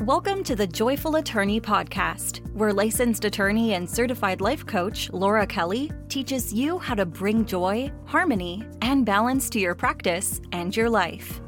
[0.00, 5.90] Welcome to the Joyful Attorney Podcast, where licensed attorney and certified life coach Laura Kelly
[6.08, 11.40] teaches you how to bring joy, harmony, and balance to your practice and your life.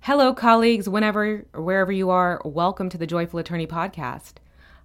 [0.00, 4.34] Hello, colleagues, whenever or wherever you are, welcome to the Joyful Attorney Podcast.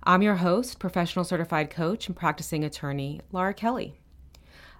[0.04, 4.00] I'm your host, professional certified coach and practicing attorney, Laura Kelly.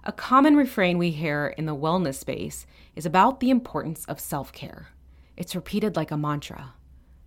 [0.02, 2.66] A common refrain we hear in the wellness space
[2.96, 4.88] is about the importance of self care.
[5.36, 6.72] It's repeated like a mantra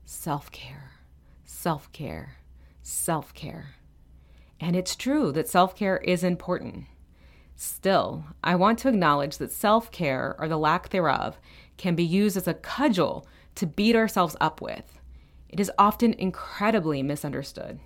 [0.08, 0.94] self care,
[1.44, 2.38] self care,
[2.81, 3.76] self care.
[4.58, 6.86] And it's true that self care is important.
[7.58, 11.38] Still, I want to acknowledge that self care, or the lack thereof,
[11.76, 14.98] can be used as a cudgel to beat ourselves up with.
[15.50, 17.81] It is often incredibly misunderstood.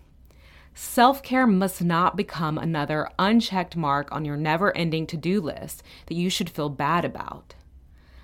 [0.75, 5.81] Self care must not become another unchecked mark on your never ending to do list
[6.05, 7.55] that you should feel bad about.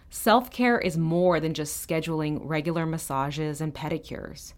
[0.09, 4.53] Self care is more than just scheduling regular massages and pedicures.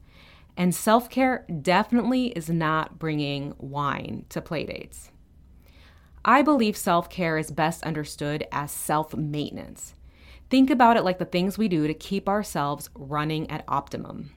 [0.55, 5.09] And self care definitely is not bringing wine to playdates.
[6.23, 9.95] I believe self care is best understood as self maintenance.
[10.49, 14.31] Think about it like the things we do to keep ourselves running at optimum.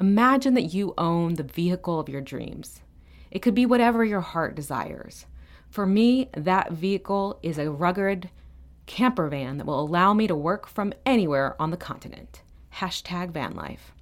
[0.00, 2.82] Imagine that you own the vehicle of your dreams.
[3.30, 5.26] It could be whatever your heart desires.
[5.70, 8.30] For me, that vehicle is a rugged,
[8.88, 12.42] camper van that will allow me to work from anywhere on the continent.
[12.74, 13.92] Hashtag van life.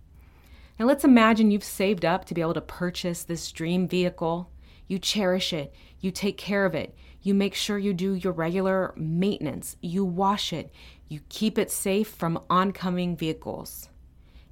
[0.79, 4.51] Now let's imagine you've saved up to be able to purchase this dream vehicle.
[4.87, 8.95] You cherish it, you take care of it, you make sure you do your regular
[8.97, 10.73] maintenance, you wash it,
[11.09, 13.89] you keep it safe from oncoming vehicles.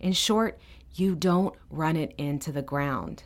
[0.00, 0.58] In short,
[0.94, 3.22] you don't run it into the ground.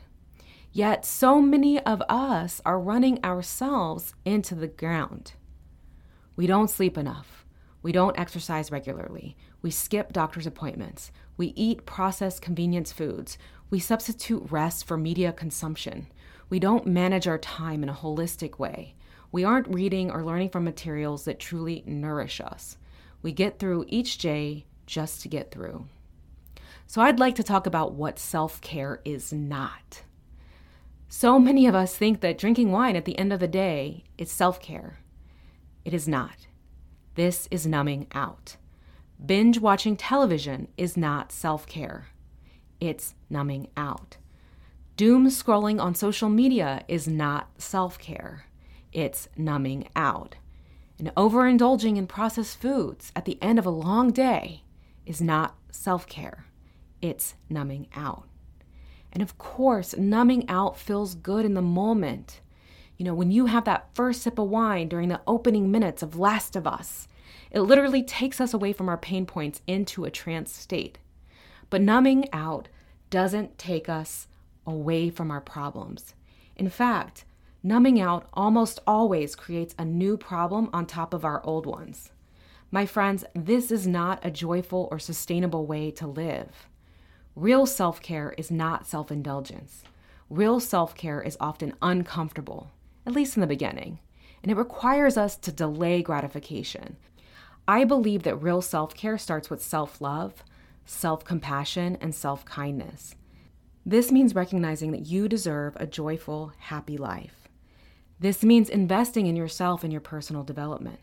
[0.70, 5.32] Yet, so many of us are running ourselves into the ground.
[6.38, 7.44] We don't sleep enough.
[7.82, 9.36] We don't exercise regularly.
[9.60, 11.10] We skip doctor's appointments.
[11.36, 13.38] We eat processed convenience foods.
[13.70, 16.06] We substitute rest for media consumption.
[16.48, 18.94] We don't manage our time in a holistic way.
[19.32, 22.76] We aren't reading or learning from materials that truly nourish us.
[23.20, 25.88] We get through each day just to get through.
[26.86, 30.02] So, I'd like to talk about what self care is not.
[31.08, 34.30] So many of us think that drinking wine at the end of the day is
[34.30, 35.00] self care.
[35.88, 36.48] It is not.
[37.14, 38.58] This is numbing out.
[39.24, 42.08] Binge watching television is not self care,
[42.78, 44.18] it's numbing out.
[44.98, 48.44] Doom scrolling on social media is not self care,
[48.92, 50.34] it's numbing out.
[50.98, 54.64] And overindulging in processed foods at the end of a long day
[55.06, 56.44] is not self care,
[57.00, 58.24] it's numbing out.
[59.10, 62.42] And of course, numbing out feels good in the moment.
[62.98, 66.18] You know, when you have that first sip of wine during the opening minutes of
[66.18, 67.06] Last of Us,
[67.52, 70.98] it literally takes us away from our pain points into a trance state.
[71.70, 72.68] But numbing out
[73.08, 74.26] doesn't take us
[74.66, 76.14] away from our problems.
[76.56, 77.24] In fact,
[77.62, 82.10] numbing out almost always creates a new problem on top of our old ones.
[82.72, 86.66] My friends, this is not a joyful or sustainable way to live.
[87.36, 89.84] Real self care is not self indulgence.
[90.28, 92.72] Real self care is often uncomfortable
[93.08, 93.98] at least in the beginning,
[94.42, 96.98] and it requires us to delay gratification.
[97.66, 100.44] I believe that real self care starts with self love,
[100.84, 103.14] self compassion, and self kindness.
[103.86, 107.48] This means recognizing that you deserve a joyful, happy life.
[108.20, 111.00] This means investing in yourself and your personal development.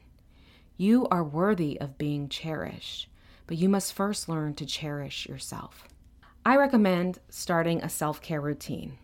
[0.78, 3.10] You are worthy of being cherished,
[3.48, 5.88] but you must first learn to cherish yourself.
[6.46, 9.00] I recommend starting a self care routine.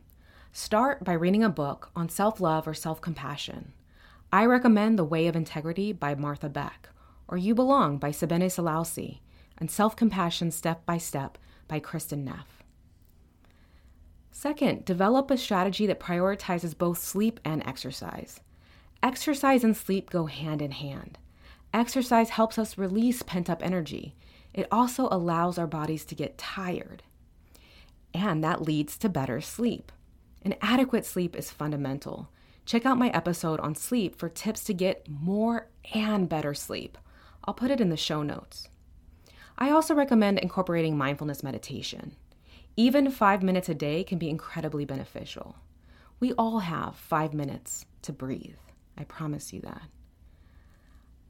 [0.53, 3.72] Start by reading a book on self love or self compassion.
[4.34, 6.89] I recommend The Way of Integrity by Martha Beck,
[7.29, 9.22] or You Belong by Sebene Selassie,
[9.57, 11.38] and Self Compassion Step by Step
[11.69, 12.63] by Kristin Neff.
[14.34, 18.41] Second, develop a strategy that prioritizes both sleep and exercise.
[19.01, 21.18] Exercise and sleep go hand in hand.
[21.73, 24.16] Exercise helps us release pent up energy.
[24.53, 27.03] It also allows our bodies to get tired.
[28.13, 29.94] And that leads to better sleep.
[30.41, 32.29] And adequate sleep is fundamental.
[32.65, 36.97] Check out my episode on sleep for tips to get more and better sleep.
[37.43, 38.67] I'll put it in the show notes.
[39.57, 42.15] I also recommend incorporating mindfulness meditation.
[42.77, 45.55] Even five minutes a day can be incredibly beneficial.
[46.19, 48.55] We all have five minutes to breathe.
[48.97, 49.83] I promise you that.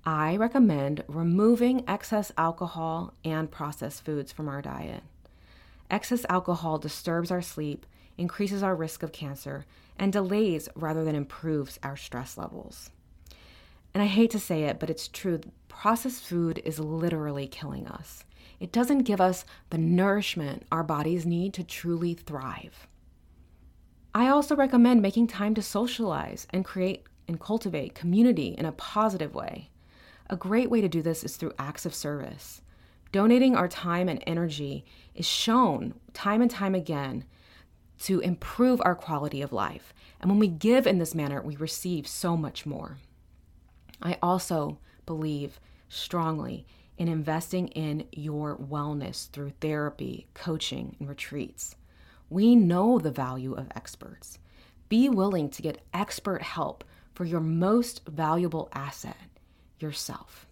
[0.05, 5.03] I recommend removing excess alcohol and processed foods from our diet.
[5.89, 7.85] Excess alcohol disturbs our sleep
[8.17, 9.65] increases our risk of cancer,
[9.97, 12.89] and delays rather than improves our stress levels.
[13.93, 18.23] And I hate to say it, but it's true processed food is literally killing us.
[18.59, 22.87] It doesn't give us the nourishment our bodies need to truly thrive.
[24.13, 29.33] I also recommend making time to socialize and create and cultivate community in a positive
[29.33, 29.69] way.
[30.29, 32.61] A great way to do this is through acts of service.
[33.11, 34.85] Donating our time and energy
[35.15, 37.25] is shown time and time again
[38.01, 39.93] to improve our quality of life.
[40.19, 42.97] And when we give in this manner, we receive so much more.
[44.01, 45.59] I also believe
[45.89, 46.65] strongly
[46.97, 51.75] in investing in your wellness through therapy, coaching, and retreats.
[52.29, 54.39] We know the value of experts.
[54.89, 56.83] Be willing to get expert help
[57.13, 59.17] for your most valuable asset,
[59.79, 60.47] yourself.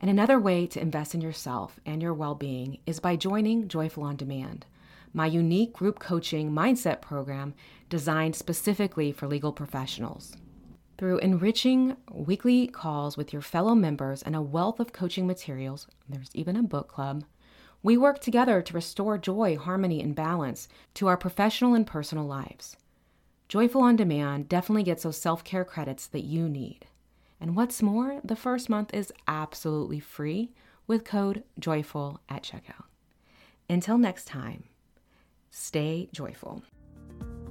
[0.00, 4.04] And another way to invest in yourself and your well being is by joining Joyful
[4.04, 4.66] on Demand,
[5.16, 7.54] my unique group coaching mindset program
[7.88, 10.36] designed specifically for legal professionals.
[10.98, 16.28] Through enriching weekly calls with your fellow members and a wealth of coaching materials, there's
[16.34, 17.24] even a book club,
[17.82, 22.76] we work together to restore joy, harmony, and balance to our professional and personal lives.
[23.48, 26.84] Joyful on Demand definitely gets those self care credits that you need.
[27.40, 30.52] And what's more, the first month is absolutely free
[30.86, 32.84] with code JOYFUL at checkout.
[33.70, 34.64] Until next time,
[35.56, 36.62] stay joyful.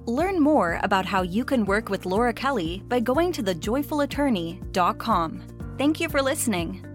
[0.05, 5.43] Learn more about how you can work with Laura Kelly by going to thejoyfulattorney.com.
[5.77, 6.94] Thank you for listening.